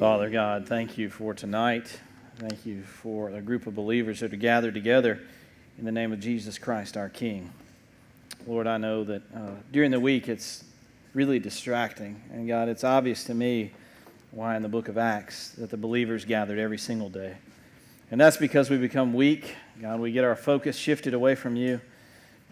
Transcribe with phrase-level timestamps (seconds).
[0.00, 2.00] Father God, thank you for tonight.
[2.36, 5.20] Thank you for a group of believers that are gathered together
[5.78, 7.52] in the name of Jesus Christ, our King.
[8.46, 10.64] Lord, I know that uh, during the week it's
[11.12, 12.18] really distracting.
[12.32, 13.72] And God, it's obvious to me
[14.30, 17.36] why in the book of Acts that the believers gathered every single day.
[18.10, 19.54] And that's because we become weak.
[19.82, 21.78] God, we get our focus shifted away from you.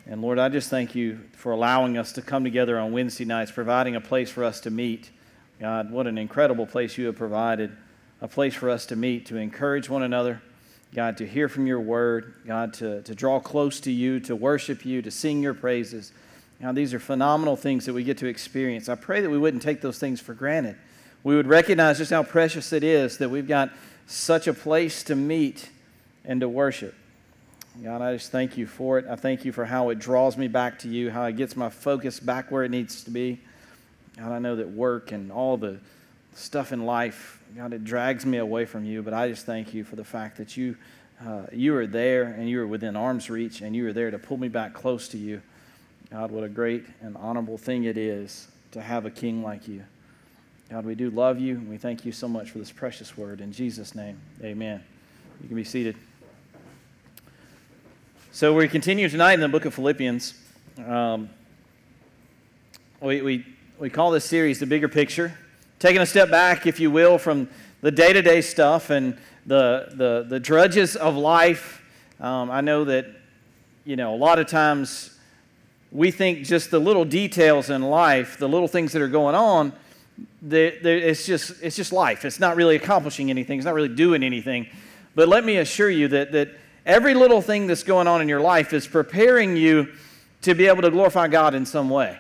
[0.04, 3.50] And Lord, I just thank you for allowing us to come together on Wednesday nights,
[3.50, 5.12] providing a place for us to meet
[5.61, 7.77] God, what an incredible place you have provided,
[8.20, 10.41] a place for us to meet, to encourage one another.
[10.95, 14.87] God, to hear from your word, God, to, to draw close to you, to worship
[14.87, 16.12] you, to sing your praises.
[16.60, 18.88] Now, these are phenomenal things that we get to experience.
[18.88, 20.77] I pray that we wouldn't take those things for granted.
[21.24, 23.70] We would recognize just how precious it is that we've got
[24.06, 25.68] such a place to meet
[26.24, 26.95] and to worship.
[27.84, 29.06] God, I just thank you for it.
[29.09, 31.68] I thank you for how it draws me back to you, how it gets my
[31.68, 33.40] focus back where it needs to be.
[34.18, 35.78] God, I know that work and all the
[36.34, 39.84] stuff in life, God, it drags me away from you, but I just thank you
[39.84, 40.76] for the fact that you,
[41.24, 44.18] uh, you are there and you are within arm's reach and you are there to
[44.18, 45.40] pull me back close to you.
[46.10, 49.84] God, what a great and honorable thing it is to have a king like you.
[50.68, 53.40] God, we do love you and we thank you so much for this precious word.
[53.40, 54.82] In Jesus' name, amen.
[55.43, 55.96] You can be seated.
[58.32, 60.34] So we continue tonight in the book of Philippians.
[60.87, 61.30] Um,
[63.00, 63.46] we, we
[63.79, 65.38] we call this series The Bigger Picture.
[65.78, 67.48] Taking a step back, if you will, from
[67.81, 69.16] the day to day stuff and
[69.47, 71.81] the, the, the drudges of life.
[72.19, 73.06] Um, I know that,
[73.84, 75.16] you know, a lot of times
[75.93, 79.72] we think just the little details in life, the little things that are going on,
[80.50, 82.25] it's, just, it's just life.
[82.25, 84.66] It's not really accomplishing anything, it's not really doing anything.
[85.15, 86.49] But let me assure you that, that
[86.84, 89.93] every little thing that's going on in your life is preparing you
[90.43, 92.19] to be able to glorify God in some way.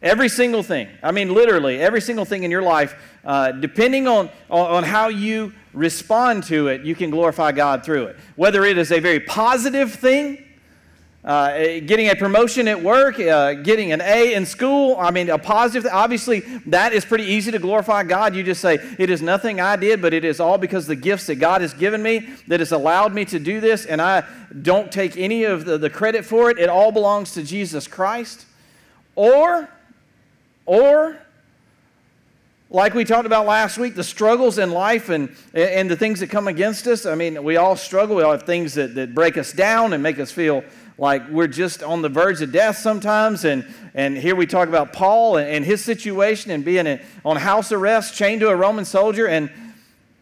[0.00, 0.88] Every single thing.
[1.02, 5.52] I mean, literally, every single thing in your life, uh, depending on, on how you
[5.72, 8.16] respond to it, you can glorify God through it.
[8.36, 10.44] Whether it is a very positive thing,
[11.24, 15.36] uh, getting a promotion at work, uh, getting an A in school, I mean, a
[15.36, 18.36] positive, obviously, that is pretty easy to glorify God.
[18.36, 21.26] You just say, it is nothing I did, but it is all because the gifts
[21.26, 24.22] that God has given me that has allowed me to do this, and I
[24.62, 26.58] don't take any of the, the credit for it.
[26.58, 28.46] It all belongs to Jesus Christ.
[29.16, 29.68] Or,
[30.68, 31.16] or,
[32.68, 36.28] like we talked about last week, the struggles in life and, and the things that
[36.28, 37.06] come against us.
[37.06, 38.16] I mean, we all struggle.
[38.16, 40.62] We all have things that, that break us down and make us feel
[40.98, 43.46] like we're just on the verge of death sometimes.
[43.46, 43.64] And,
[43.94, 48.14] and here we talk about Paul and, and his situation and being on house arrest,
[48.14, 49.26] chained to a Roman soldier.
[49.26, 49.50] And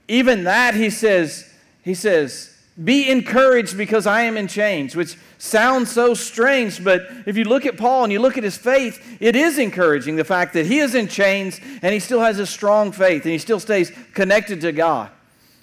[0.07, 1.53] even that, he says,
[1.83, 7.37] he says, be encouraged because I am in chains, which sounds so strange, but if
[7.37, 10.53] you look at Paul and you look at his faith, it is encouraging the fact
[10.53, 13.61] that he is in chains and he still has a strong faith and he still
[13.61, 15.11] stays connected to God.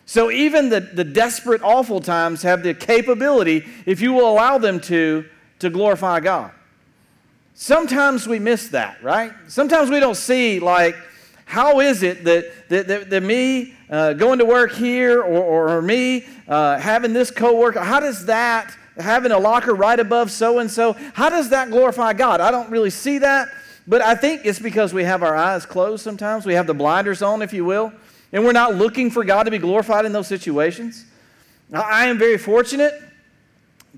[0.06, 4.80] So even the, the desperate, awful times have the capability, if you will allow them
[4.82, 5.26] to,
[5.60, 6.52] to glorify God.
[7.54, 9.32] Sometimes we miss that, right?
[9.48, 10.96] Sometimes we don't see, like,
[11.54, 15.70] how is it that, that, that, that me uh, going to work here or, or,
[15.78, 20.58] or me uh, having this coworker, how does that, having a locker right above so
[20.58, 22.42] and so, how does that glorify God?
[22.42, 23.50] I don't really see that,
[23.86, 26.44] but I think it's because we have our eyes closed sometimes.
[26.44, 27.94] We have the blinders on, if you will,
[28.32, 31.06] and we're not looking for God to be glorified in those situations.
[31.72, 33.00] I am very fortunate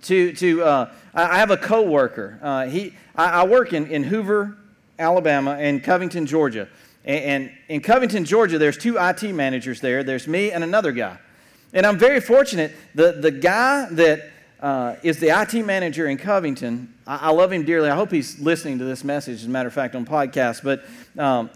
[0.02, 2.38] to, to uh, I have a coworker.
[2.42, 4.58] Uh, he, I, I work in, in Hoover,
[5.00, 6.68] Alabama, and Covington, Georgia.
[7.06, 10.04] And in Covington, Georgia, there's two IT managers there.
[10.04, 11.18] There's me and another guy.
[11.72, 12.74] And I'm very fortunate.
[12.96, 17.64] The, the guy that uh, is the IT manager in Covington, I, I, love him
[17.64, 17.90] dearly.
[17.90, 20.64] I hope he's listening to this message, as a matter of fact, on podcast.
[20.64, 20.84] But
[21.22, 21.52] um,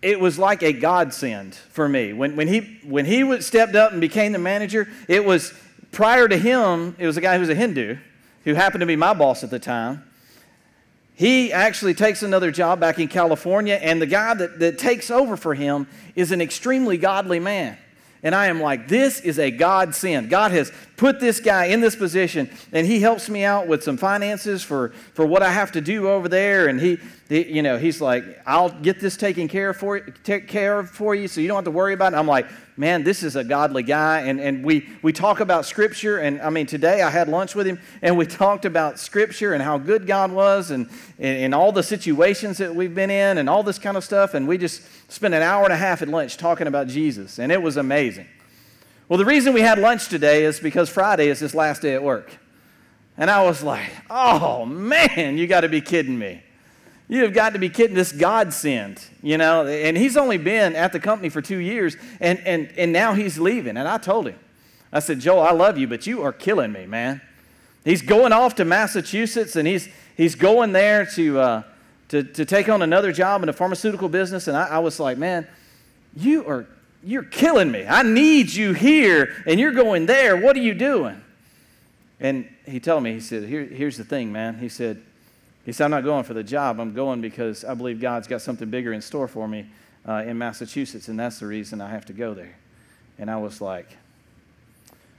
[0.00, 2.12] it was like a godsend for me.
[2.12, 5.54] When, when he, when he stepped up and became the manager, it was
[5.92, 7.98] prior to him, it was a guy who was a Hindu
[8.44, 10.02] who happened to be my boss at the time.
[11.14, 15.36] He actually takes another job back in California, and the guy that, that takes over
[15.36, 15.86] for him
[16.16, 17.76] is an extremely godly man.
[18.22, 19.94] And I am like, this is a God.
[20.28, 23.96] God has put this guy in this position, and he helps me out with some
[23.96, 26.68] finances for, for what I have to do over there.
[26.68, 26.96] And he,
[27.28, 30.90] he you know, he's like, I'll get this taken care of for take care of
[30.90, 32.16] for you, so you don't have to worry about it.
[32.18, 32.46] I'm like,
[32.76, 34.20] man, this is a godly guy.
[34.20, 36.18] And, and we, we talk about Scripture.
[36.18, 39.62] And I mean, today I had lunch with him, and we talked about Scripture and
[39.62, 40.88] how good God was, and,
[41.18, 44.34] and, and all the situations that we've been in, and all this kind of stuff.
[44.34, 47.50] And we just spent an hour and a half at lunch talking about Jesus, and
[47.50, 48.28] it was amazing.
[49.12, 52.02] Well, the reason we had lunch today is because Friday is his last day at
[52.02, 52.34] work.
[53.18, 56.42] And I was like, oh man, you got to be kidding me.
[57.08, 57.94] you have got to be kidding.
[57.94, 59.66] This God sent, you know.
[59.66, 63.38] And he's only been at the company for two years, and, and, and now he's
[63.38, 63.76] leaving.
[63.76, 64.38] And I told him,
[64.90, 67.20] I said, Joel, I love you, but you are killing me, man.
[67.84, 71.62] He's going off to Massachusetts, and he's, he's going there to, uh,
[72.08, 74.48] to, to take on another job in the pharmaceutical business.
[74.48, 75.46] And I, I was like, man,
[76.16, 76.66] you are
[77.04, 77.86] you're killing me.
[77.86, 80.36] I need you here, and you're going there.
[80.36, 81.20] What are you doing?
[82.20, 84.58] And he told me, he said, Here, here's the thing, man.
[84.58, 85.02] He said,
[85.64, 86.80] he said, I'm not going for the job.
[86.80, 89.66] I'm going because I believe God's got something bigger in store for me
[90.06, 92.56] uh, in Massachusetts, and that's the reason I have to go there.
[93.18, 93.96] And I was like,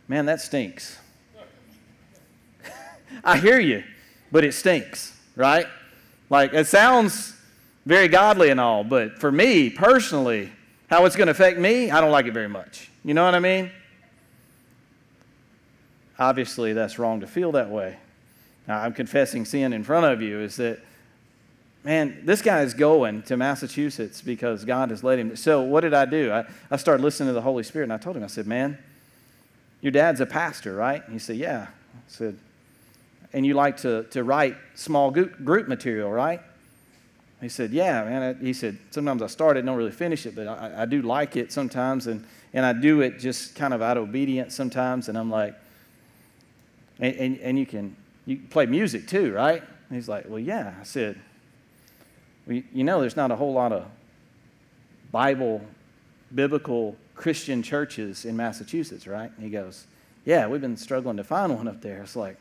[0.08, 0.98] man, that stinks.
[3.24, 3.84] I hear you,
[4.32, 5.68] but it stinks, right?
[6.30, 7.36] Like, it sounds
[7.86, 10.52] very godly and all, but for me personally,
[10.94, 12.92] how it's going to affect me, I don't like it very much.
[13.04, 13.72] You know what I mean?
[16.20, 17.98] Obviously, that's wrong to feel that way.
[18.68, 20.80] Now, I'm confessing sin in front of you is that,
[21.84, 25.36] man, this guy is going to Massachusetts because God has led him.
[25.36, 26.32] So, what did I do?
[26.32, 28.78] I, I started listening to the Holy Spirit and I told him, I said, man,
[29.82, 31.04] your dad's a pastor, right?
[31.04, 31.70] And he said, yeah.
[31.96, 32.38] I said,
[33.34, 36.40] and you like to, to write small group material, right?
[37.44, 38.38] He said, Yeah, man.
[38.42, 41.36] He said, Sometimes I start it, don't really finish it, but I, I do like
[41.36, 42.08] it sometimes.
[42.08, 45.10] And, and I do it just kind of out of obedience sometimes.
[45.10, 45.54] And I'm like,
[47.00, 49.62] and, and, and you can you play music too, right?
[49.62, 50.74] And he's like, Well, yeah.
[50.80, 51.20] I said,
[52.48, 53.88] well, You know, there's not a whole lot of
[55.12, 55.62] Bible,
[56.34, 59.30] biblical Christian churches in Massachusetts, right?
[59.36, 59.86] And he goes,
[60.24, 62.04] Yeah, we've been struggling to find one up there.
[62.04, 62.38] It's like,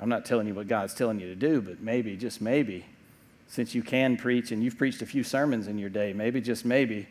[0.00, 2.84] I'm not telling you what God's telling you to do, but maybe, just maybe,
[3.48, 6.64] since you can preach and you've preached a few sermons in your day, maybe, just
[6.64, 7.06] maybe,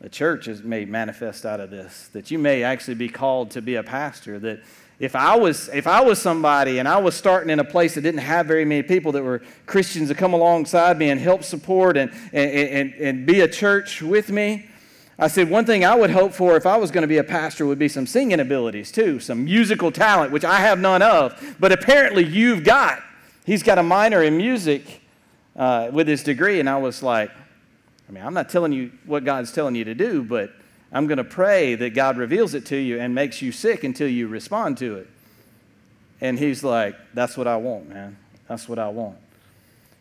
[0.00, 2.08] a church is, may manifest out of this.
[2.12, 4.38] That you may actually be called to be a pastor.
[4.40, 4.60] That
[4.98, 8.02] if I was if I was somebody and I was starting in a place that
[8.02, 11.96] didn't have very many people that were Christians to come alongside me and help support
[11.96, 14.68] and, and, and, and be a church with me,
[15.22, 17.22] I said, one thing I would hope for if I was going to be a
[17.22, 21.56] pastor would be some singing abilities too, some musical talent, which I have none of,
[21.60, 23.00] but apparently you've got.
[23.46, 25.00] He's got a minor in music
[25.54, 27.30] uh, with his degree, and I was like,
[28.08, 30.50] I mean, I'm not telling you what God's telling you to do, but
[30.90, 34.08] I'm going to pray that God reveals it to you and makes you sick until
[34.08, 35.08] you respond to it.
[36.20, 38.16] And he's like, That's what I want, man.
[38.48, 39.18] That's what I want.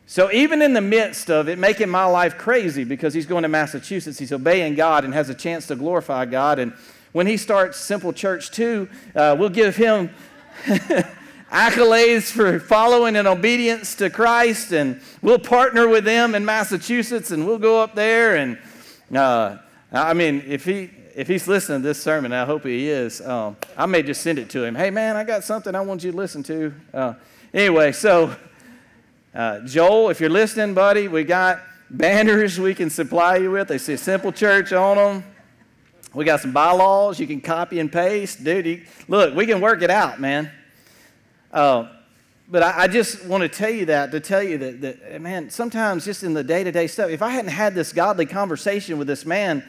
[0.08, 3.48] So, even in the midst of it making my life crazy because he's going to
[3.48, 6.60] Massachusetts, he's obeying God and has a chance to glorify God.
[6.60, 6.74] And
[7.14, 10.10] when he starts Simple Church 2, uh, we'll give him
[11.52, 14.74] accolades for following in obedience to Christ.
[14.74, 18.36] And we'll partner with them in Massachusetts and we'll go up there.
[18.36, 18.58] And
[19.16, 19.58] uh,
[19.92, 20.92] I mean, if he.
[21.14, 23.20] If he's listening to this sermon, I hope he is.
[23.20, 24.76] Um, I may just send it to him.
[24.76, 26.74] Hey, man, I got something I want you to listen to.
[26.94, 27.14] Uh,
[27.54, 28.34] anyway, so
[29.34, 33.70] uh, Joel, if you're listening, buddy, we got banners we can supply you with.
[33.70, 35.24] They say Simple Church on them.
[36.14, 38.44] We got some bylaws you can copy and paste.
[38.44, 40.52] Dude, you, look, we can work it out, man.
[41.50, 41.88] Uh,
[42.50, 45.50] but I, I, just want to tell you that, to tell you that, that man,
[45.50, 48.98] sometimes just in the day to day stuff, if I hadn't had this godly conversation
[48.98, 49.64] with this man,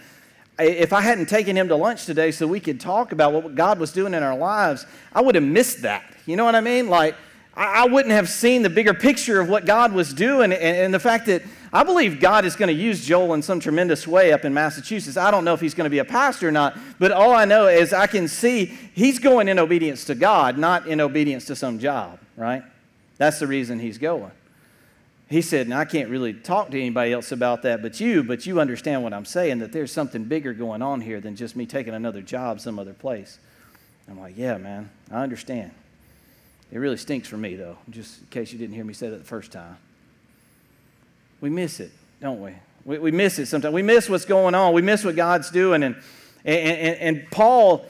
[0.59, 3.79] if I hadn't taken him to lunch today so we could talk about what God
[3.79, 6.05] was doing in our lives, I would have missed that.
[6.27, 6.89] You know what I mean?
[6.89, 7.15] Like,
[7.55, 10.99] I wouldn't have seen the bigger picture of what God was doing and, and the
[10.99, 14.45] fact that I believe God is going to use Joel in some tremendous way up
[14.45, 15.17] in Massachusetts.
[15.17, 17.45] I don't know if he's going to be a pastor or not, but all I
[17.45, 21.57] know is I can see he's going in obedience to God, not in obedience to
[21.57, 22.63] some job, right?
[23.19, 24.33] That's the reason he's going.
[25.29, 28.45] He said, and I can't really talk to anybody else about that but you, but
[28.45, 31.65] you understand what I'm saying, that there's something bigger going on here than just me
[31.65, 33.39] taking another job some other place.
[34.11, 35.71] I'm like, yeah, man, I understand.
[36.73, 39.19] It really stinks for me, though, just in case you didn't hear me say that
[39.19, 39.77] the first time.
[41.43, 42.55] We miss it, don't we?
[42.87, 43.75] We, we miss it sometimes.
[43.75, 44.73] We miss what's going on.
[44.73, 45.83] We miss what God's doing.
[45.83, 45.97] And,
[46.47, 47.85] and, and, Paul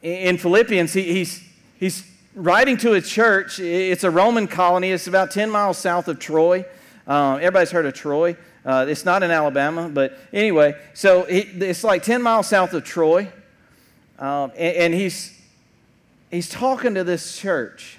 [0.00, 1.42] in Philippians, he, he's,
[1.80, 3.58] he's writing to a church.
[3.58, 6.64] It's a Roman colony, it's about 10 miles south of Troy.
[7.08, 8.36] Uh, everybody's heard of Troy.
[8.64, 12.84] Uh, it's not in Alabama, but anyway, so he, it's like 10 miles south of
[12.84, 13.28] Troy.
[14.20, 15.36] Um, and, and he's,
[16.30, 17.98] he's talking to this church.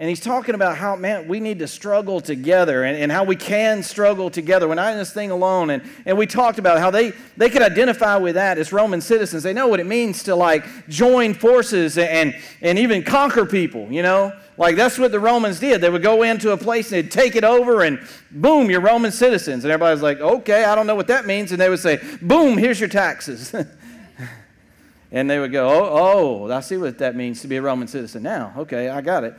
[0.00, 3.36] And he's talking about how, man, we need to struggle together and, and how we
[3.36, 4.66] can struggle together.
[4.66, 5.70] We're not in this thing alone.
[5.70, 9.44] And, and we talked about how they, they could identify with that as Roman citizens.
[9.44, 14.02] They know what it means to like join forces and, and even conquer people, you
[14.02, 14.32] know?
[14.56, 15.80] Like that's what the Romans did.
[15.80, 18.00] They would go into a place and they'd take it over and
[18.32, 19.62] boom, you're Roman citizens.
[19.62, 21.52] And everybody's like, okay, I don't know what that means.
[21.52, 23.54] And they would say, boom, here's your taxes.
[25.12, 27.86] and they would go, oh, oh, I see what that means to be a Roman
[27.86, 28.54] citizen now.
[28.58, 29.34] Okay, I got it.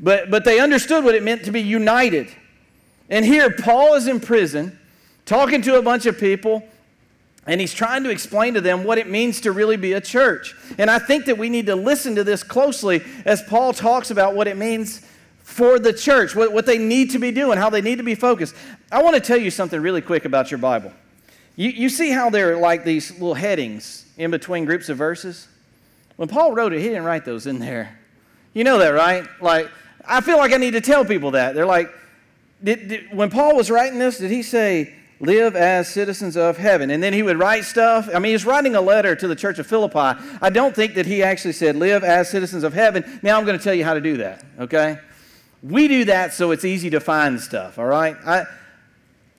[0.00, 2.28] But, but they understood what it meant to be united.
[3.08, 4.78] And here, Paul is in prison,
[5.26, 6.64] talking to a bunch of people,
[7.46, 10.54] and he's trying to explain to them what it means to really be a church.
[10.78, 14.34] And I think that we need to listen to this closely as Paul talks about
[14.34, 15.04] what it means
[15.42, 18.14] for the church, what, what they need to be doing, how they need to be
[18.14, 18.54] focused.
[18.92, 20.92] I want to tell you something really quick about your Bible.
[21.56, 25.48] You, you see how there are like these little headings in between groups of verses?
[26.16, 27.98] When Paul wrote it, he didn't write those in there.
[28.54, 29.26] You know that, right?
[29.40, 29.70] Like,
[30.06, 31.54] I feel like I need to tell people that.
[31.54, 31.90] They're like,
[32.62, 36.90] did, did, when Paul was writing this, did he say, live as citizens of heaven?
[36.90, 38.08] And then he would write stuff.
[38.14, 40.20] I mean, he's writing a letter to the church of Philippi.
[40.40, 43.20] I don't think that he actually said, live as citizens of heaven.
[43.22, 44.98] Now I'm going to tell you how to do that, okay?
[45.62, 48.16] We do that so it's easy to find stuff, all right?
[48.24, 48.44] I,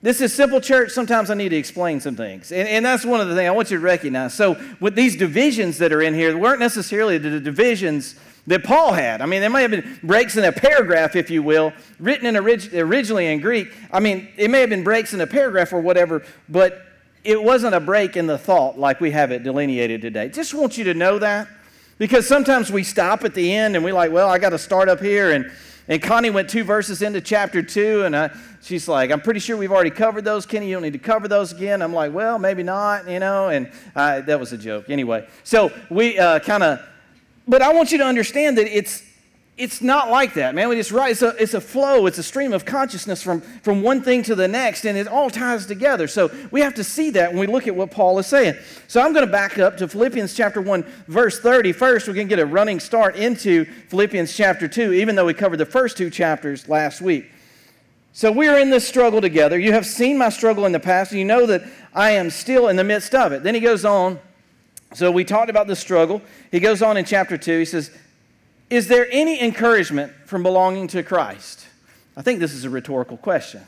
[0.02, 0.90] this is simple church.
[0.90, 2.50] Sometimes I need to explain some things.
[2.50, 4.34] And, and, that's one of the things I want you to recognize.
[4.34, 9.20] So, with these divisions that are in here, weren't necessarily the divisions that Paul had.
[9.20, 12.36] I mean, there may have been breaks in a paragraph, if you will, written in
[12.36, 13.72] orig- originally in Greek.
[13.92, 16.84] I mean, it may have been breaks in a paragraph or whatever, but
[17.24, 20.28] it wasn't a break in the thought like we have it delineated today.
[20.28, 21.46] Just want you to know that
[21.98, 24.88] because sometimes we stop at the end and we're like, well, I got to start
[24.88, 25.30] up here.
[25.30, 25.52] And,
[25.86, 28.30] and Connie went two verses into chapter two, and I,
[28.60, 30.46] she's like, I'm pretty sure we've already covered those.
[30.46, 31.80] Kenny, you don't need to cover those again.
[31.80, 33.50] I'm like, well, maybe not, you know.
[33.50, 34.90] And uh, that was a joke.
[34.90, 36.80] Anyway, so we uh, kind of
[37.46, 39.02] but I want you to understand that it's,
[39.58, 40.70] it's not like that, man.
[40.72, 44.02] Just write, it's a, it's a flow, it's a stream of consciousness from, from one
[44.02, 46.08] thing to the next, and it all ties together.
[46.08, 48.54] So we have to see that when we look at what Paul is saying.
[48.88, 51.72] So I'm going to back up to Philippians chapter 1, verse 30.
[51.72, 55.34] First, we're going to get a running start into Philippians chapter 2, even though we
[55.34, 57.30] covered the first two chapters last week.
[58.14, 59.58] So we are in this struggle together.
[59.58, 61.62] You have seen my struggle in the past, and you know that
[61.94, 63.42] I am still in the midst of it.
[63.42, 64.18] Then he goes on
[64.94, 66.22] so we talked about the struggle.
[66.50, 67.58] He goes on in chapter 2.
[67.58, 67.90] He says,
[68.70, 71.66] Is there any encouragement from belonging to Christ?
[72.16, 73.62] I think this is a rhetorical question.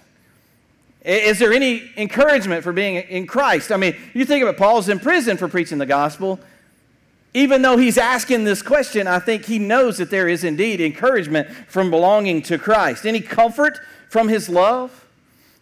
[1.02, 3.70] Is there any encouragement for being in Christ?
[3.70, 6.40] I mean, you think of it, Paul's in prison for preaching the gospel.
[7.34, 11.48] Even though he's asking this question, I think he knows that there is indeed encouragement
[11.68, 13.04] from belonging to Christ.
[13.04, 13.78] Any comfort
[14.08, 15.04] from his love?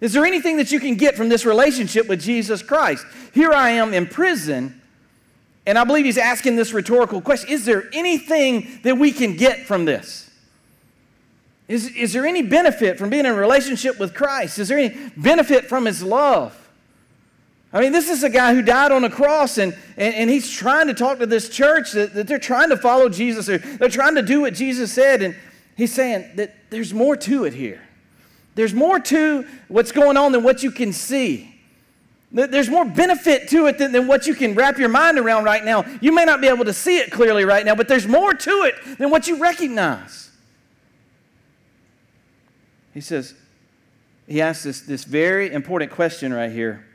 [0.00, 3.06] Is there anything that you can get from this relationship with Jesus Christ?
[3.32, 4.81] Here I am in prison
[5.66, 9.66] and I believe he's asking this rhetorical question Is there anything that we can get
[9.66, 10.30] from this?
[11.68, 14.58] Is, is there any benefit from being in a relationship with Christ?
[14.58, 16.58] Is there any benefit from his love?
[17.72, 20.50] I mean, this is a guy who died on a cross, and, and, and he's
[20.50, 23.88] trying to talk to this church that, that they're trying to follow Jesus, or they're
[23.88, 25.34] trying to do what Jesus said, and
[25.74, 27.80] he's saying that there's more to it here.
[28.54, 31.51] There's more to what's going on than what you can see.
[32.32, 35.62] There's more benefit to it than, than, what you can wrap your mind around right
[35.62, 35.84] now.
[36.00, 38.50] You may not be able to see it clearly right now, but there's more to
[38.62, 40.30] it than what you recognize.
[42.94, 43.34] He says,
[44.26, 46.86] he asks this, this very important question right here.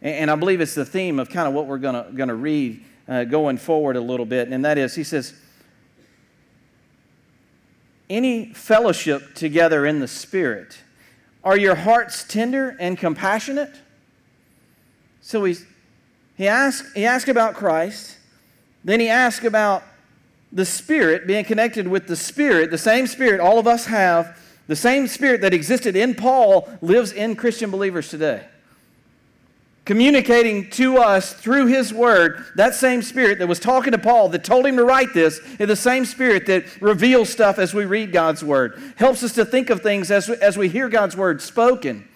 [0.00, 2.84] And, and I believe it's the theme of kind of what we're going to read
[3.08, 4.48] uh, going forward a little bit.
[4.48, 5.34] And that is, he says,
[8.08, 10.78] any fellowship together in the Spirit,
[11.42, 13.74] are your hearts tender and compassionate?
[15.22, 15.64] So he's,
[16.36, 18.18] he asked, he asked about Christ,
[18.84, 19.84] then he asked about
[20.52, 24.76] the Spirit, being connected with the Spirit, the same Spirit all of us have, the
[24.76, 28.44] same Spirit that existed in Paul lives in Christian believers today.
[29.84, 34.44] Communicating to us through his word, that same spirit that was talking to Paul, that
[34.44, 38.12] told him to write this, is the same spirit that reveals stuff as we read
[38.12, 42.06] God's word, helps us to think of things as, as we hear God's word spoken.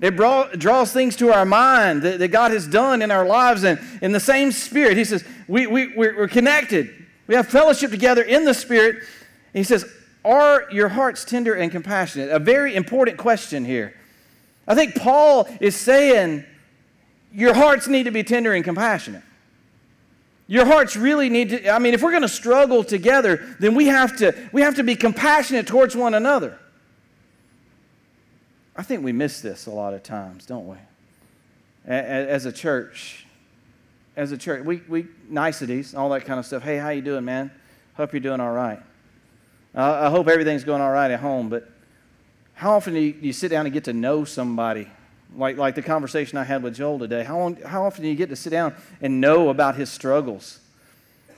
[0.00, 3.64] It brought, draws things to our mind that, that, God has done in our lives.
[3.64, 7.06] And in the same spirit, he says, we, we, we're, we're connected.
[7.26, 8.96] We have fellowship together in the spirit.
[8.96, 9.06] And
[9.54, 9.86] he says,
[10.24, 12.30] Are your hearts tender and compassionate?
[12.30, 13.94] A very important question here.
[14.68, 16.44] I think Paul is saying,
[17.32, 19.22] Your hearts need to be tender and compassionate.
[20.46, 23.86] Your hearts really need to, I mean, if we're going to struggle together, then we
[23.86, 26.58] have to, we have to be compassionate towards one another.
[28.76, 30.76] I think we miss this a lot of times, don't we?
[31.86, 33.26] As a church,
[34.16, 36.62] as a church, we, we niceties, all that kind of stuff.
[36.62, 37.50] Hey, how you doing, man?
[37.94, 38.80] Hope you're doing all right.
[39.74, 41.48] Uh, I hope everything's going all right at home.
[41.48, 41.70] But
[42.54, 44.88] how often do you, do you, sit down and get to know somebody?
[45.34, 47.24] Like, like the conversation I had with Joel today.
[47.24, 50.60] How, long, how often do you get to sit down and know about his struggles?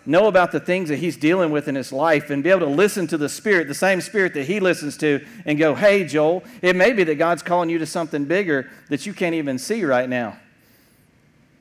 [0.09, 2.67] Know about the things that he's dealing with in his life and be able to
[2.67, 6.43] listen to the Spirit, the same Spirit that he listens to, and go, hey, Joel,
[6.62, 9.85] it may be that God's calling you to something bigger that you can't even see
[9.85, 10.38] right now.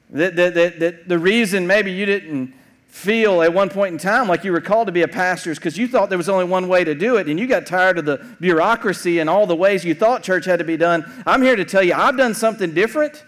[0.10, 2.54] That, that, that, that the reason maybe you didn't
[2.88, 5.60] feel at one point in time like you were called to be a pastor is
[5.60, 8.00] because you thought there was only one way to do it and you got tired
[8.00, 11.06] of the bureaucracy and all the ways you thought church had to be done.
[11.26, 13.24] I'm here to tell you, I've done something different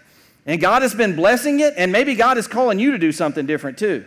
[0.46, 3.46] and God has been blessing it, and maybe God is calling you to do something
[3.46, 4.06] different too.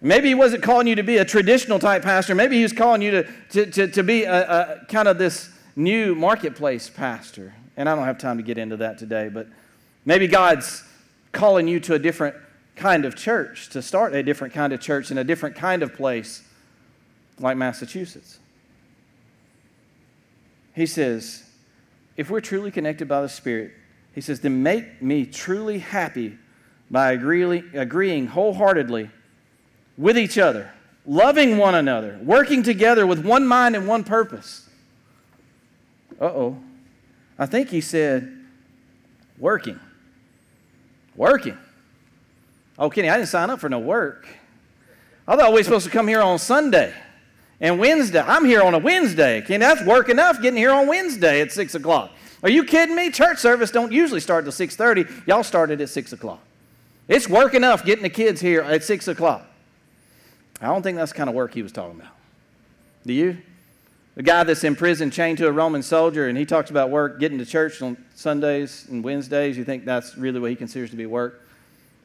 [0.00, 3.02] Maybe He wasn't calling you to be a traditional type pastor, maybe He was calling
[3.02, 7.54] you to, to, to, to be a, a kind of this new marketplace pastor.
[7.76, 9.46] And I don't have time to get into that today, but
[10.04, 10.82] maybe God's
[11.32, 12.36] calling you to a different
[12.74, 15.94] kind of church, to start a different kind of church in a different kind of
[15.94, 16.42] place
[17.38, 18.38] like Massachusetts.
[20.74, 21.42] He says,
[22.16, 23.72] if we're truly connected by the Spirit,
[24.14, 26.38] he says, then make me truly happy
[26.90, 29.10] by agreeing wholeheartedly
[29.96, 30.70] with each other,
[31.06, 34.68] loving one another, working together with one mind and one purpose.
[36.20, 36.58] Uh oh.
[37.38, 38.32] I think he said,
[39.38, 39.78] working.
[41.14, 41.58] Working.
[42.78, 44.26] Oh, Kenny, I didn't sign up for no work.
[45.26, 46.94] I thought we were supposed to come here on Sunday
[47.60, 48.20] and Wednesday.
[48.20, 49.40] I'm here on a Wednesday.
[49.42, 52.10] Kenny, that's work enough getting here on Wednesday at 6 o'clock.
[52.42, 53.10] Are you kidding me?
[53.10, 55.26] Church service don't usually start till 6.30.
[55.26, 56.40] Y'all started at 6 o'clock.
[57.08, 59.46] It's work enough getting the kids here at 6 o'clock.
[60.60, 62.12] I don't think that's the kind of work he was talking about.
[63.04, 63.38] Do you?
[64.14, 67.20] The guy that's in prison chained to a Roman soldier, and he talks about work,
[67.20, 69.58] getting to church on Sundays and Wednesdays.
[69.58, 71.46] You think that's really what he considers to be work?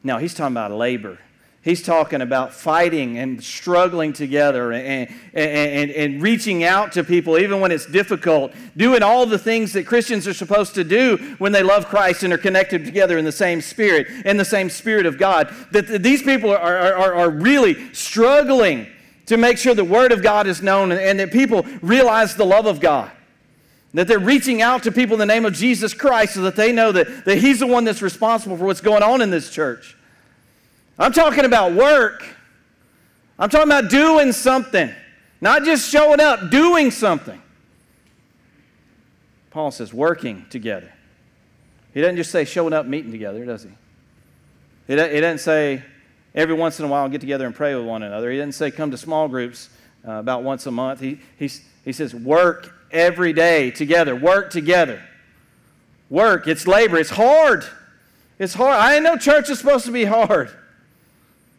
[0.04, 1.18] No, he's talking about labor.
[1.62, 7.38] He's talking about fighting and struggling together and, and, and, and, reaching out to people
[7.38, 11.52] even when it's difficult, doing all the things that Christians are supposed to do when
[11.52, 15.06] they love Christ and are connected together in the same spirit, in the same spirit
[15.06, 15.54] of God.
[15.70, 18.88] That these people are, are, are really struggling
[19.26, 22.44] to make sure the Word of God is known and, and that people realize the
[22.44, 23.08] love of God.
[23.94, 26.72] That they're reaching out to people in the name of Jesus Christ so that they
[26.72, 29.96] know that, that He's the one that's responsible for what's going on in this church.
[30.98, 32.24] I'm talking about work.
[33.38, 34.94] I'm talking about doing something,
[35.40, 37.40] not just showing up, doing something.
[39.50, 40.92] Paul says working together.
[41.92, 43.70] He doesn't just say showing up, meeting together, does he?
[44.86, 45.82] He doesn't say
[46.34, 48.30] every once in a while get together and pray with one another.
[48.30, 49.68] He doesn't say come to small groups
[50.06, 51.00] uh, about once a month.
[51.00, 51.50] He, he,
[51.84, 54.16] he says work every day together.
[54.16, 55.02] Work together.
[56.08, 56.46] Work.
[56.46, 56.98] It's labor.
[56.98, 57.64] It's hard.
[58.38, 58.76] It's hard.
[58.76, 60.50] I know church is supposed to be hard.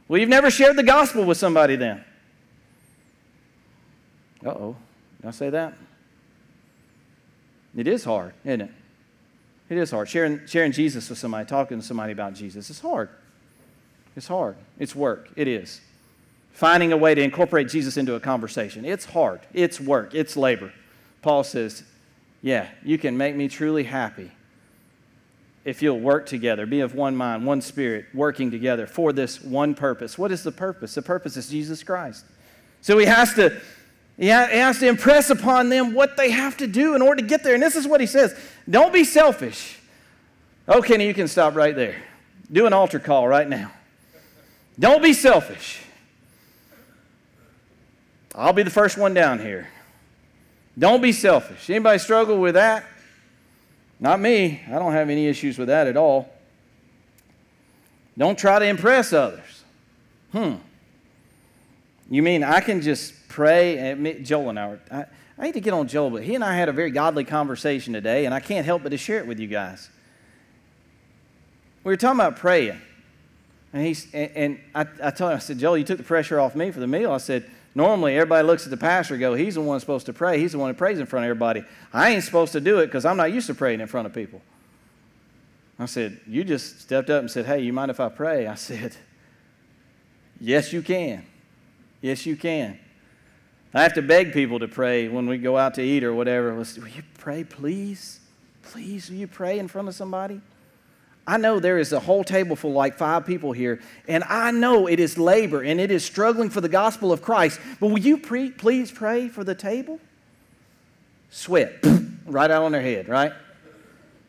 [0.08, 2.04] Well, you've never shared the gospel with somebody then.
[4.46, 4.76] Uh oh.
[5.22, 5.74] Did I say that?
[7.76, 8.72] It is hard, isn't it?
[9.70, 10.10] It is hard.
[10.10, 13.10] Sharing, sharing Jesus with somebody, talking to somebody about Jesus, it's hard.
[14.16, 14.58] It's hard.
[14.78, 15.30] It's work.
[15.36, 15.82] It is.
[16.52, 18.86] Finding a way to incorporate Jesus into a conversation.
[18.86, 19.42] It's hard.
[19.54, 20.14] It's work.
[20.14, 20.72] It's labor.
[21.24, 21.84] Paul says,
[22.42, 24.32] Yeah, you can make me truly happy
[25.66, 29.76] if you'll work together, be of one mind, one spirit, working together for this one
[29.76, 30.18] purpose.
[30.18, 30.96] What is the purpose?
[30.96, 32.26] The purpose is Jesus Christ.
[32.82, 33.62] So he has to
[34.18, 37.44] he has to impress upon them what they have to do in order to get
[37.44, 37.56] there.
[37.56, 38.38] And this is what he says
[38.70, 39.80] Don't be selfish.
[40.68, 42.02] Oh, okay, you can stop right there.
[42.52, 43.72] Do an altar call right now.
[44.80, 45.82] Don't be selfish.
[48.36, 49.68] I'll be the first one down here.
[50.78, 51.70] Don't be selfish.
[51.70, 52.86] Anybody struggle with that?
[54.04, 54.62] Not me.
[54.68, 56.30] I don't have any issues with that at all.
[58.18, 59.64] Don't try to impress others.
[60.34, 60.56] Hmm.
[62.10, 63.78] You mean I can just pray?
[63.78, 65.06] And Joel and I, were, I,
[65.38, 67.94] I hate to get on Joel, but he and I had a very godly conversation
[67.94, 69.90] today, and I can't help but to share it with you guys.
[71.86, 72.82] We were talking about praying.
[73.72, 76.42] And, he's, and, and I, I told him, I said, Joel, you took the pressure
[76.42, 77.14] off me for the meal.
[77.14, 80.40] I said, Normally, everybody looks at the pastor go, he's the one supposed to pray.
[80.40, 81.64] He's the one who prays in front of everybody.
[81.92, 84.14] I ain't supposed to do it because I'm not used to praying in front of
[84.14, 84.42] people.
[85.80, 88.48] I said, You just stepped up and said, Hey, you mind if I pray?
[88.48, 88.96] I said,
[90.40, 91.26] Yes, you can.
[92.02, 92.78] Yes, you can.
[93.74, 96.54] I have to beg people to pray when we go out to eat or whatever.
[96.54, 98.20] Will you pray, please?
[98.62, 100.42] Please, will you pray in front of somebody?
[101.26, 104.88] I know there is a whole table full, like five people here, and I know
[104.88, 107.60] it is labor and it is struggling for the gospel of Christ.
[107.80, 110.00] But will you pre- please pray for the table?
[111.30, 111.84] Sweat
[112.26, 113.32] right out on their head, right?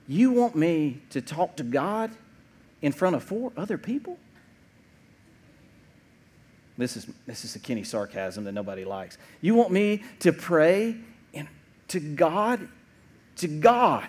[0.07, 2.13] You want me to talk to God
[2.81, 4.19] in front of four other people?
[6.77, 9.19] This is, this is a Kenny sarcasm that nobody likes.
[9.41, 10.97] You want me to pray
[11.33, 11.49] in,
[11.89, 12.69] to God,
[13.37, 14.07] to God,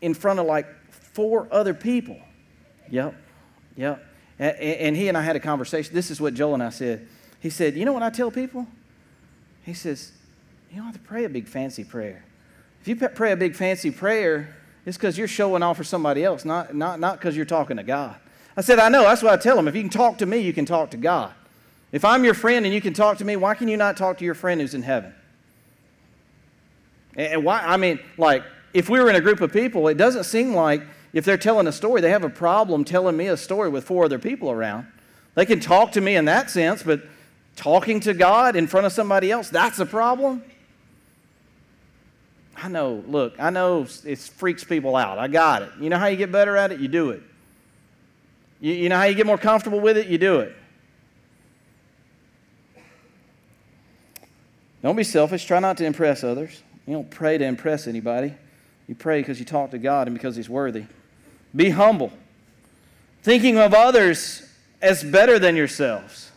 [0.00, 0.66] in front of like
[1.14, 2.18] four other people.
[2.90, 3.14] Yep,
[3.76, 4.04] yep.
[4.38, 5.94] And he and I had a conversation.
[5.94, 7.06] This is what Joel and I said.
[7.40, 8.66] He said, You know what I tell people?
[9.62, 10.12] He says,
[10.70, 12.24] You don't have to pray a big fancy prayer.
[12.82, 16.44] If you pray a big fancy prayer, it's because you're showing off for somebody else,
[16.44, 18.16] not because not, not you're talking to God.
[18.56, 19.02] I said, I know.
[19.02, 19.68] That's what I tell them.
[19.68, 21.32] If you can talk to me, you can talk to God.
[21.92, 24.18] If I'm your friend and you can talk to me, why can you not talk
[24.18, 25.14] to your friend who's in heaven?
[27.16, 27.60] And why?
[27.60, 30.82] I mean, like, if we were in a group of people, it doesn't seem like
[31.14, 34.04] if they're telling a story, they have a problem telling me a story with four
[34.04, 34.86] other people around.
[35.36, 37.02] They can talk to me in that sense, but
[37.56, 40.42] talking to God in front of somebody else, that's a problem.
[42.56, 45.18] I know, look, I know it freaks people out.
[45.18, 45.70] I got it.
[45.80, 46.80] You know how you get better at it?
[46.80, 47.22] You do it.
[48.60, 50.08] You, you know how you get more comfortable with it?
[50.08, 50.54] You do it.
[54.82, 55.44] Don't be selfish.
[55.44, 56.62] Try not to impress others.
[56.86, 58.34] You don't pray to impress anybody.
[58.88, 60.84] You pray because you talk to God and because He's worthy.
[61.54, 62.12] Be humble,
[63.22, 64.42] thinking of others
[64.82, 66.30] as better than yourselves.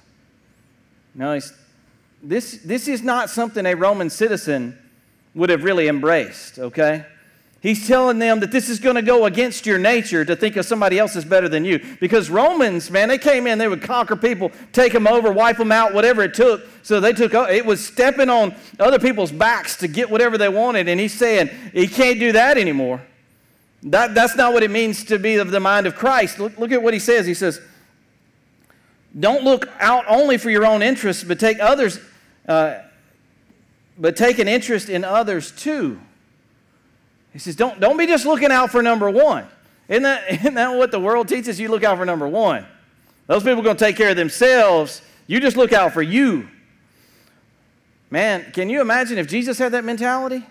[1.15, 1.39] Now,
[2.21, 4.77] this, this is not something a Roman citizen
[5.34, 7.06] would have really embraced, okay?
[7.60, 10.65] He's telling them that this is going to go against your nature to think of
[10.65, 11.84] somebody else as better than you.
[11.99, 15.71] Because Romans, man, they came in, they would conquer people, take them over, wipe them
[15.71, 16.62] out, whatever it took.
[16.84, 20.49] So they took, uh, it was stepping on other people's backs to get whatever they
[20.49, 20.88] wanted.
[20.88, 23.01] And he's saying, he can't do that anymore.
[23.91, 26.39] That, that's not what it means to be of the mind of Christ.
[26.39, 27.26] Look, look at what he says.
[27.26, 27.62] He says,
[29.17, 32.00] don't look out only for your own interests, but take others,
[32.47, 32.80] uh,
[33.97, 36.00] but take an interest in others too.
[37.32, 39.47] He says, don't, don't be just looking out for number one.
[39.88, 41.60] Isn't that, isn't that what the world teaches?
[41.60, 42.65] You look out for number one.
[43.28, 45.02] Those people are going to take care of themselves.
[45.28, 46.47] You just look out for you.
[48.10, 50.45] Man, can you imagine if Jesus had that mentality?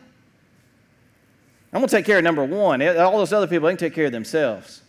[1.77, 2.81] I'm going to take care of number one.
[2.81, 4.81] Eh, all those other people, they can take care of themselves.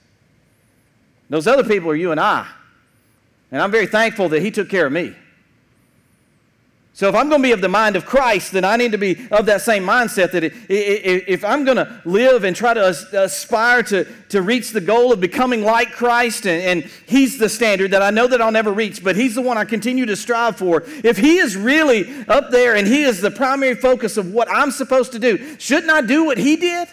[1.30, 2.48] Those other people are you and I.
[3.52, 5.14] And I'm very thankful that He took care of me.
[6.98, 8.98] So if I'm going to be of the mind of Christ, then I need to
[8.98, 13.84] be of that same mindset that if I'm going to live and try to aspire
[13.84, 18.02] to, to reach the goal of becoming like Christ, and, and He's the standard that
[18.02, 20.86] I know that I'll never reach, but He's the one I continue to strive for.
[21.04, 24.72] If He is really up there and He is the primary focus of what I'm
[24.72, 26.88] supposed to do, shouldn't I do what He did?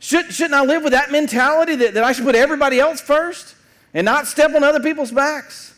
[0.00, 3.54] Should, shouldn't I live with that mentality that, that I should put everybody else first
[3.94, 5.69] and not step on other people's backs?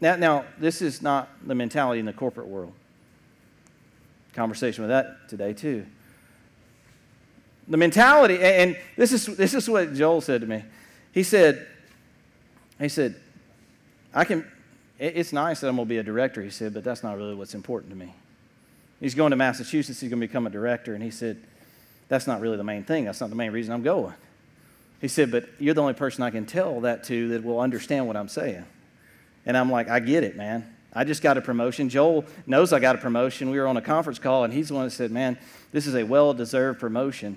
[0.00, 2.72] Now, now, this is not the mentality in the corporate world.
[4.32, 5.84] Conversation with that today, too.
[7.68, 10.64] The mentality, and this is, this is what Joel said to me.
[11.12, 11.66] He said,
[12.80, 13.14] he said,
[14.14, 14.50] I can,
[14.98, 17.34] it's nice that I'm going to be a director, he said, but that's not really
[17.34, 18.14] what's important to me.
[19.00, 21.40] He's going to Massachusetts, he's going to become a director, and he said,
[22.08, 23.04] that's not really the main thing.
[23.04, 24.14] That's not the main reason I'm going.
[25.00, 28.06] He said, but you're the only person I can tell that to that will understand
[28.06, 28.64] what I'm saying.
[29.50, 30.64] And I'm like, I get it, man.
[30.92, 31.88] I just got a promotion.
[31.88, 33.50] Joel knows I got a promotion.
[33.50, 35.36] We were on a conference call, and he's the one that said, Man,
[35.72, 37.36] this is a well deserved promotion.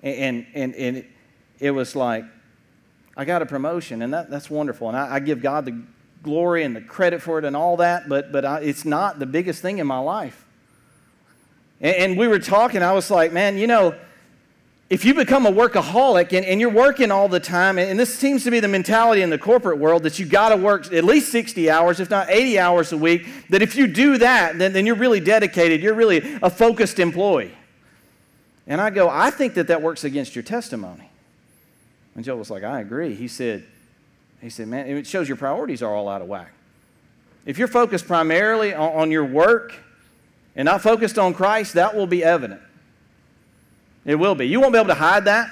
[0.00, 1.04] And, and, and
[1.58, 2.24] it, was like,
[3.16, 4.86] I got a promotion, and that, that's wonderful.
[4.86, 5.82] And I, I, give God the
[6.22, 9.26] glory and the credit for it and all that, but, but I, it's not the
[9.26, 10.46] biggest thing in my life.
[11.80, 13.98] And, and we were talking, I was like, Man, you know,
[14.90, 18.44] if you become a workaholic and, and, you're working all the time, and this seems
[18.44, 21.32] to be the mentality in the corporate world that you got to work at least
[21.32, 24.84] 60 hours, if not 80 hours a week, that if you do that, then, then
[24.84, 25.82] you're really dedicated.
[25.82, 27.54] You're really a focused employee.
[28.66, 31.08] And I go, I think that that works against your testimony.
[32.14, 33.14] And Joe was like, I agree.
[33.14, 33.64] He said,
[34.40, 36.52] he said, man, it shows your priorities are all out of whack.
[37.46, 39.74] If you're focused primarily on, on your work
[40.54, 42.60] and not focused on Christ, that will be evident.
[44.04, 44.46] It will be.
[44.46, 45.50] You won't be able to hide that.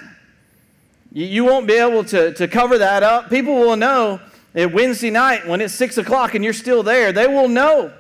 [1.12, 3.28] You won't be able to, to cover that up.
[3.28, 4.20] People will know
[4.54, 7.92] that Wednesday night when it's 6 o'clock and you're still there, they will know.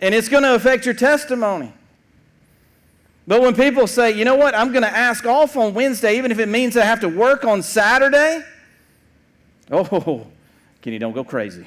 [0.00, 1.72] And it's going to affect your testimony.
[3.26, 6.30] But when people say, you know what, I'm going to ask off on Wednesday, even
[6.30, 8.42] if it means I have to work on Saturday,
[9.70, 10.26] oh,
[10.82, 11.66] Kenny, don't go crazy.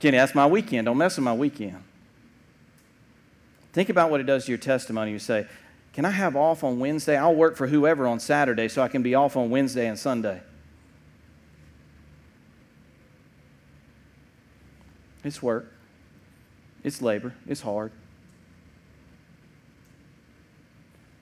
[0.00, 0.86] Kenny, that's my weekend.
[0.86, 1.76] Don't mess with my weekend.
[3.78, 5.12] Think about what it does to your testimony.
[5.12, 5.46] You say,
[5.92, 7.16] Can I have off on Wednesday?
[7.16, 10.40] I'll work for whoever on Saturday so I can be off on Wednesday and Sunday.
[15.22, 15.72] It's work,
[16.82, 17.92] it's labor, it's hard.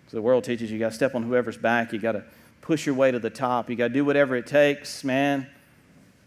[0.09, 2.25] So the world teaches you got to step on whoever's back, you got to
[2.63, 5.47] push your way to the top, you got to do whatever it takes, man.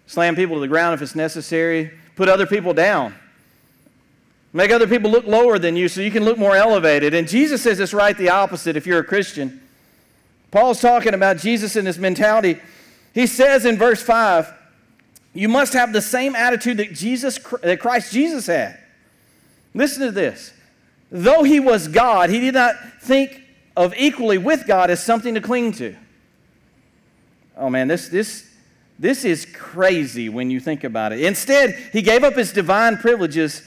[0.05, 3.15] Slam people to the ground if it's necessary, put other people down.
[4.51, 7.13] Make other people look lower than you so you can look more elevated.
[7.13, 9.62] And Jesus says it's right the opposite if you're a Christian.
[10.51, 12.59] Paul's talking about Jesus and his mentality.
[13.13, 14.51] He says in verse 5,
[15.33, 18.79] you must have the same attitude that Jesus that Christ Jesus had.
[19.73, 20.51] Listen to this.
[21.12, 23.43] Though he was God, he did not think
[23.75, 25.95] of equally with God as something to cling to.
[27.57, 28.49] Oh man, this, this,
[28.97, 31.21] this is crazy when you think about it.
[31.21, 33.63] Instead, he gave up his divine privileges.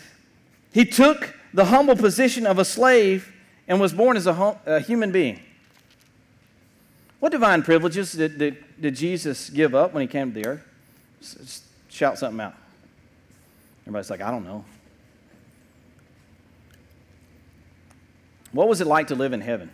[0.73, 3.33] He took the humble position of a slave
[3.69, 5.41] and was born as a, hum, a human being.
[7.21, 10.65] What divine privileges did, did, did, Jesus give up when he came to the earth?
[11.21, 12.55] S- shout something out.
[13.83, 14.65] Everybody's like, I don't know.
[18.51, 19.71] What was it like to live in heaven?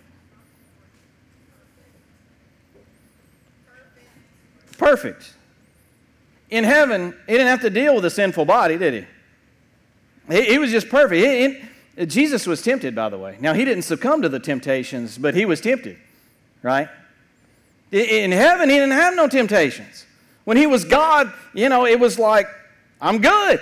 [4.76, 5.32] Perfect.
[6.50, 9.06] In heaven, he didn't have to deal with a sinful body, did he?
[10.30, 11.64] He, was just perfect.
[12.06, 13.36] Jesus was tempted, by the way.
[13.40, 15.96] Now, he didn't succumb to the temptations, but he was tempted,
[16.62, 16.88] right?
[17.90, 20.04] In heaven, he didn't have no temptations.
[20.44, 22.46] When he was God, you know, it was like,
[23.00, 23.60] I'm good.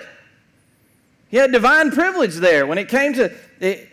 [1.29, 2.66] He had divine privilege there.
[2.66, 3.88] When it came to, it,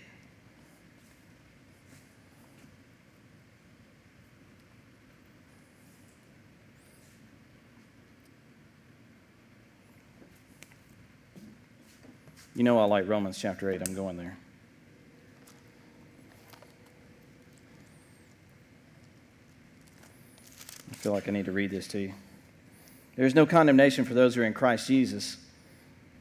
[12.55, 13.81] You know I like Romans chapter 8.
[13.87, 14.37] I'm going there.
[20.91, 22.13] I feel like I need to read this to you.
[23.15, 25.37] There is no condemnation for those who are in Christ Jesus.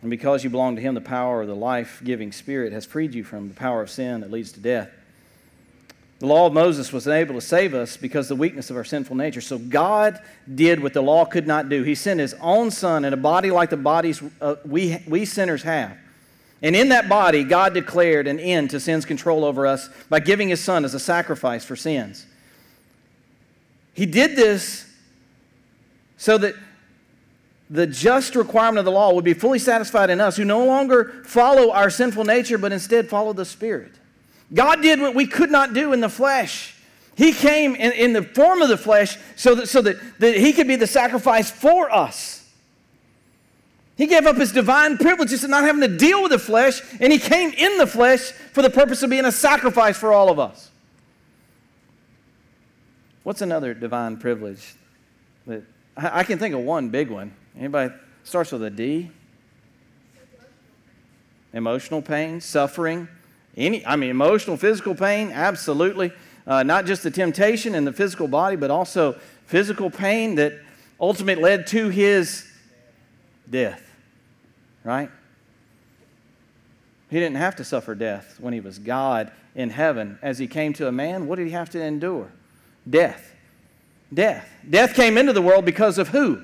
[0.01, 3.15] And because you belong to Him, the power of the life giving Spirit has freed
[3.15, 4.91] you from the power of sin that leads to death.
[6.19, 8.85] The law of Moses was unable to save us because of the weakness of our
[8.85, 9.41] sinful nature.
[9.43, 10.19] So God
[10.53, 11.83] did what the law could not do.
[11.83, 15.63] He sent His own Son in a body like the bodies uh, we, we sinners
[15.65, 15.99] have
[16.63, 20.49] and in that body, God declared an end to sin's control over us by giving
[20.49, 22.25] his son as a sacrifice for sins.
[23.95, 24.89] He did this
[26.17, 26.55] so that
[27.69, 31.23] the just requirement of the law would be fully satisfied in us who no longer
[31.25, 33.93] follow our sinful nature, but instead follow the Spirit.
[34.55, 36.77] God did what we could not do in the flesh.
[37.17, 40.53] He came in, in the form of the flesh so that, so that, that He
[40.53, 42.42] could be the sacrifice for us.
[43.97, 47.13] He gave up his divine privileges and not having to deal with the flesh, and
[47.13, 50.39] he came in the flesh for the purpose of being a sacrifice for all of
[50.39, 50.71] us.
[53.23, 54.75] What's another divine privilege?
[55.47, 55.63] That
[55.97, 57.35] I can think of one big one.
[57.57, 59.11] Anybody starts with a D?
[61.53, 63.07] Emotional pain, suffering,
[63.57, 66.13] any I mean emotional, physical pain, absolutely.
[66.47, 69.13] Uh, not just the temptation in the physical body, but also
[69.47, 70.55] physical pain that
[70.99, 72.49] ultimately led to his
[73.49, 73.93] death
[74.85, 75.11] right?
[77.11, 80.19] He didn't have to suffer death when he was God in heaven.
[80.23, 82.33] As he came to a man, what did he have to endure?
[82.89, 83.35] Death.
[84.13, 84.49] Death.
[84.69, 86.43] Death came into the world because of who?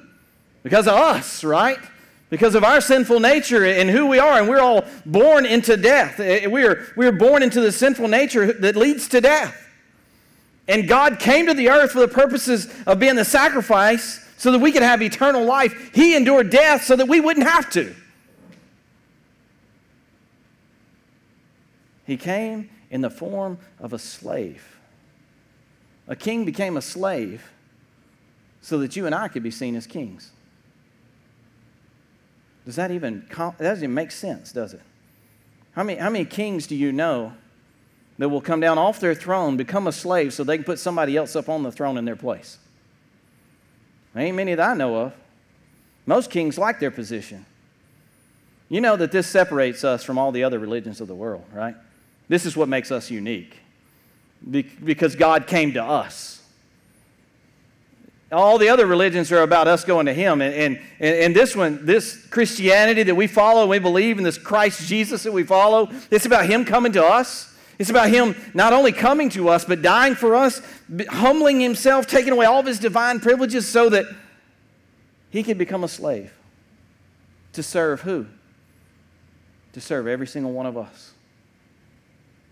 [0.62, 1.78] Because of us, right?
[2.30, 6.20] Because of our sinful nature and who we are, and we're all born into death.
[6.20, 9.66] Eh, we are, we are born into the sinful nature that leads to death.
[10.66, 14.60] And God came to the earth for the purposes of being the sacrifice so that
[14.60, 15.90] we could have eternal life.
[15.92, 17.94] He endured death so that we wouldn't have to.
[22.06, 24.78] He came in the form of a slave.
[26.06, 27.50] A king became a slave
[28.62, 30.30] so that you and I could be seen as kings.
[32.64, 34.82] Does that even, that doesn't even make sense, does it?
[35.72, 37.32] How many, how many kings do you know
[38.18, 41.16] that will come down off their throne, become a slave, so they can put somebody
[41.16, 42.58] else up on the throne in their place?
[44.18, 45.12] There ain't many that I know of.
[46.04, 47.46] Most kings like their position.
[48.68, 51.76] You know that this separates us from all the other religions of the world, right?
[52.26, 53.56] This is what makes us unique
[54.50, 56.42] because God came to us.
[58.32, 60.42] All the other religions are about us going to Him.
[60.42, 64.88] And, and, and this one, this Christianity that we follow we believe in this Christ
[64.88, 67.56] Jesus that we follow, it's about Him coming to us.
[67.78, 70.60] It's about Him not only coming to us, but dying for us,
[71.08, 74.06] humbling Himself, taking away all of His divine privileges so that
[75.30, 76.32] He could become a slave.
[77.52, 78.26] To serve who?
[79.72, 81.12] To serve every single one of us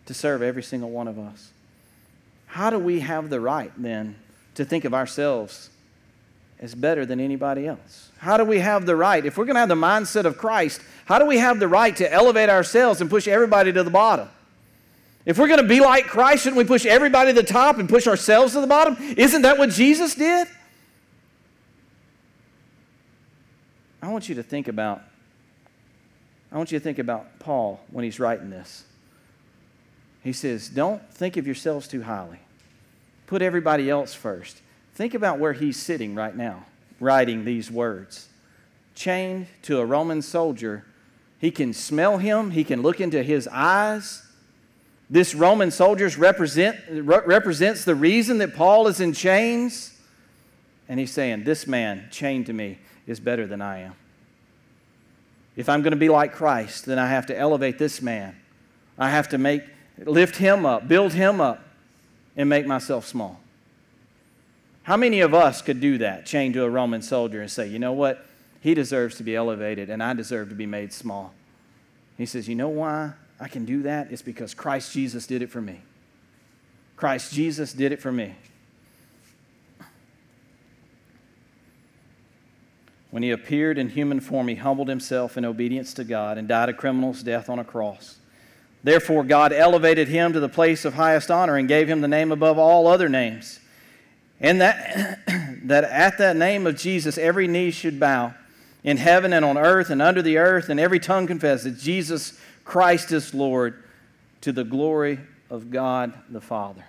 [0.07, 1.51] to serve every single one of us.
[2.47, 4.17] How do we have the right then
[4.55, 5.69] to think of ourselves
[6.59, 8.11] as better than anybody else?
[8.19, 10.81] How do we have the right, if we're going to have the mindset of Christ,
[11.05, 14.29] how do we have the right to elevate ourselves and push everybody to the bottom?
[15.27, 17.89] If we're going to be like Christ, shouldn't we push everybody to the top and
[17.89, 18.97] push ourselves to the bottom?
[19.17, 20.47] Isn't that what Jesus did?
[24.01, 25.03] I want you to think about
[26.53, 28.85] I want you to think about Paul when he's writing this.
[30.23, 32.39] He says, Don't think of yourselves too highly.
[33.27, 34.63] Put everybody else first.
[34.95, 36.65] Think about where he's sitting right now,
[37.01, 38.29] writing these words.
[38.95, 40.87] Chained to a Roman soldier,
[41.39, 44.23] he can smell him, he can look into his eyes,
[45.09, 49.97] This Roman soldiers represent, represents the reason that Paul is in chains.
[50.89, 53.95] And he's saying, This man chained to me is better than I am.
[55.55, 58.37] If I'm going to be like Christ, then I have to elevate this man.
[58.99, 59.63] I have to make,
[60.05, 61.63] lift him up, build him up,
[62.37, 63.41] and make myself small.
[64.83, 67.79] How many of us could do that, chained to a Roman soldier, and say, you
[67.79, 68.27] know what?
[68.61, 71.33] He deserves to be elevated, and I deserve to be made small.
[72.19, 74.11] He says, you know why I can do that?
[74.11, 75.81] It's because Christ Jesus did it for me.
[76.97, 78.35] Christ Jesus did it for me.
[83.11, 86.69] When he appeared in human form, he humbled himself in obedience to God and died
[86.69, 88.17] a criminal's death on a cross.
[88.83, 92.31] Therefore, God elevated him to the place of highest honor and gave him the name
[92.31, 93.61] above all other names.
[94.41, 95.21] And that,
[95.65, 98.35] that at that name of Jesus, every knee should bow
[98.85, 102.39] in heaven and on earth and under the earth, and every tongue confess that Jesus
[102.67, 103.83] Christ is Lord
[104.43, 106.85] to the glory of God the Father.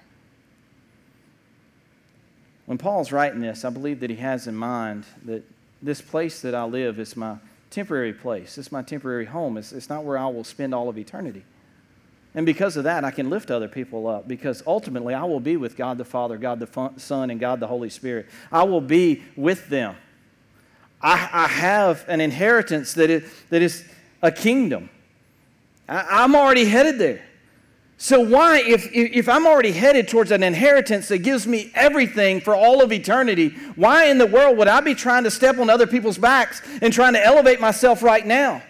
[2.66, 5.44] When Paul's writing this, I believe that he has in mind that
[5.82, 7.38] this place that I live is my
[7.70, 8.58] temporary place.
[8.58, 9.56] It's my temporary home.
[9.56, 11.46] It's, it's not where I will spend all of eternity.
[12.34, 15.58] And because of that, I can lift other people up because ultimately I will be
[15.58, 18.28] with God the Father, God the Son, and God the Holy Spirit.
[18.52, 19.96] I will be with them.
[21.02, 23.86] I, I have an inheritance that is, that is
[24.22, 24.90] a kingdom.
[25.88, 27.24] I, I'm already headed there.
[28.00, 32.56] So, why, if, if I'm already headed towards an inheritance that gives me everything for
[32.56, 35.88] all of eternity, why in the world would I be trying to step on other
[35.88, 38.62] people's backs and trying to elevate myself right now?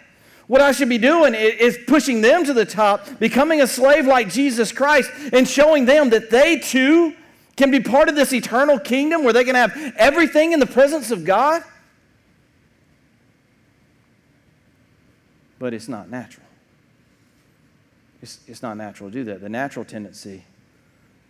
[0.47, 4.29] What I should be doing is pushing them to the top, becoming a slave like
[4.29, 7.13] Jesus Christ, and showing them that they too
[7.57, 11.11] can be part of this eternal kingdom where they can have everything in the presence
[11.11, 11.63] of God.
[15.59, 16.46] But it's not natural.
[18.21, 19.41] It's, it's not natural to do that.
[19.41, 20.43] The natural tendency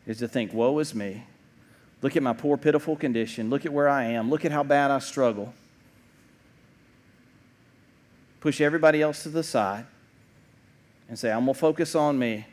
[0.06, 1.23] is to think, woe is me.
[2.02, 3.50] Look at my poor, pitiful condition.
[3.50, 4.30] Look at where I am.
[4.30, 5.54] Look at how bad I struggle.
[8.39, 9.86] Push everybody else to the side
[11.10, 12.45] and say, I'm going to focus on me.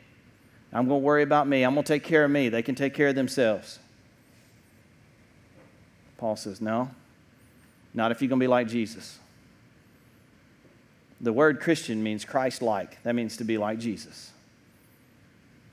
[0.73, 1.63] I'm going to worry about me.
[1.63, 2.49] I'm going to take care of me.
[2.49, 3.79] They can take care of themselves.
[6.17, 6.89] Paul says, No,
[7.93, 9.19] not if you're going to be like Jesus.
[11.21, 13.01] The word Christian means Christ like.
[13.03, 14.31] That means to be like Jesus.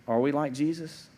[0.07, 1.09] Are we like Jesus?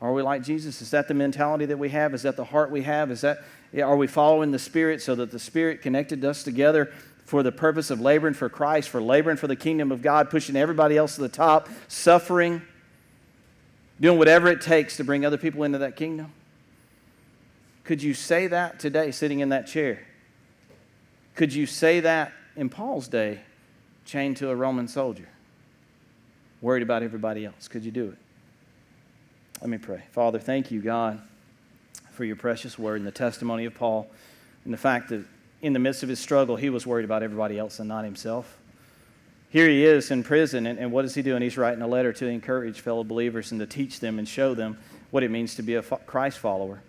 [0.00, 0.82] Are we like Jesus?
[0.82, 2.14] Is that the mentality that we have?
[2.14, 3.10] Is that the heart we have?
[3.10, 3.42] Is that
[3.76, 6.92] are we following the Spirit so that the Spirit connected us together
[7.24, 10.54] for the purpose of laboring for Christ, for laboring for the kingdom of God, pushing
[10.54, 12.62] everybody else to the top, suffering,
[14.00, 16.32] doing whatever it takes to bring other people into that kingdom?
[17.82, 20.06] Could you say that today, sitting in that chair?
[21.34, 23.40] Could you say that in Paul's day,
[24.04, 25.28] chained to a Roman soldier,
[26.60, 27.68] worried about everybody else?
[27.68, 28.18] Could you do it?
[29.60, 30.02] Let me pray.
[30.12, 31.20] Father, thank you, God,
[32.10, 34.08] for your precious word and the testimony of Paul
[34.64, 35.24] and the fact that
[35.62, 38.58] in the midst of his struggle, he was worried about everybody else and not himself.
[39.48, 41.40] Here he is in prison, and, and what is he doing?
[41.40, 44.76] He's writing a letter to encourage fellow believers and to teach them and show them
[45.10, 46.80] what it means to be a Christ follower.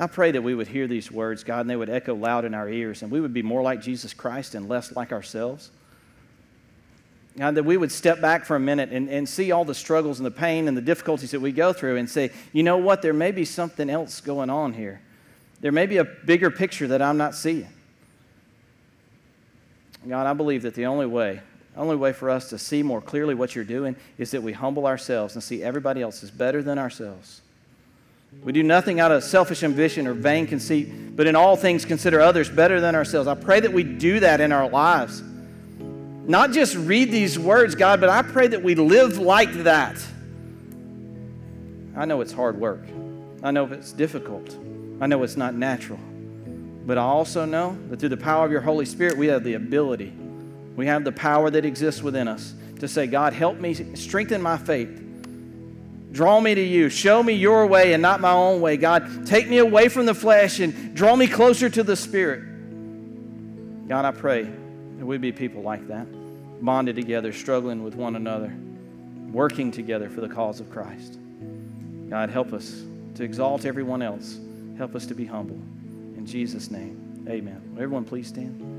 [0.00, 2.54] I pray that we would hear these words, God, and they would echo loud in
[2.54, 5.70] our ears, and we would be more like Jesus Christ and less like ourselves.
[7.36, 10.18] God, that we would step back for a minute and, and see all the struggles
[10.18, 13.02] and the pain and the difficulties that we go through and say, you know what,
[13.02, 15.02] there may be something else going on here.
[15.60, 17.68] There may be a bigger picture that I'm not seeing.
[20.08, 21.42] God, I believe that the only way,
[21.76, 24.86] only way for us to see more clearly what you're doing is that we humble
[24.86, 27.42] ourselves and see everybody else is better than ourselves.
[28.42, 32.20] We do nothing out of selfish ambition or vain conceit, but in all things consider
[32.20, 33.28] others better than ourselves.
[33.28, 35.22] I pray that we do that in our lives.
[36.26, 40.02] Not just read these words, God, but I pray that we live like that.
[41.96, 42.84] I know it's hard work.
[43.42, 44.56] I know it's difficult.
[45.00, 45.98] I know it's not natural.
[46.86, 49.54] But I also know that through the power of your Holy Spirit, we have the
[49.54, 50.12] ability,
[50.76, 54.56] we have the power that exists within us to say, God, help me strengthen my
[54.56, 55.02] faith
[56.12, 56.88] Draw me to you.
[56.88, 58.76] Show me your way and not my own way.
[58.76, 62.44] God, take me away from the flesh and draw me closer to the Spirit.
[63.88, 66.06] God, I pray that we be people like that,
[66.62, 68.52] bonded together, struggling with one another,
[69.30, 71.18] working together for the cause of Christ.
[72.08, 72.82] God, help us
[73.14, 74.38] to exalt everyone else.
[74.76, 75.58] Help us to be humble.
[76.16, 77.60] In Jesus' name, amen.
[77.74, 78.69] Everyone please stand?